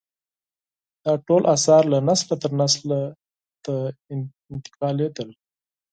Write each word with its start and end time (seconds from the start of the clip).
دا 1.03 1.13
ټول 1.27 1.43
اثار 1.55 1.83
له 1.93 1.99
نسله 2.07 2.35
تر 2.41 2.51
نسل 2.59 2.89
ته 3.65 3.73
انتقالېدل. 4.53 5.29